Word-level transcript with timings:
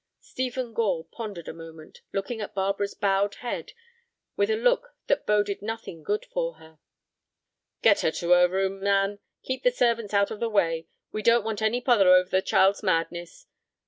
Stephen 0.19 0.73
Gore 0.73 1.05
pondered 1.11 1.47
a 1.47 1.53
moment, 1.53 2.01
looking 2.11 2.41
at 2.41 2.55
Barbara's 2.55 2.95
bowed 2.95 3.35
head 3.35 3.73
with 4.35 4.49
a 4.49 4.55
look 4.55 4.95
that 5.05 5.27
boded 5.27 5.61
nothing 5.61 6.01
good 6.01 6.25
for 6.25 6.55
her. 6.55 6.79
"Get 7.83 7.99
her 8.01 8.11
to 8.13 8.31
her 8.31 8.49
room, 8.49 8.79
Nan. 8.81 9.19
Keep 9.43 9.61
the 9.61 9.69
servants 9.69 10.11
out 10.15 10.31
of 10.31 10.39
the 10.39 10.49
way. 10.49 10.87
We 11.11 11.21
don't 11.21 11.45
want 11.45 11.61
any 11.61 11.81
pother 11.81 12.09
over 12.09 12.31
the 12.31 12.41
child's 12.41 12.81
madness. 12.81 13.45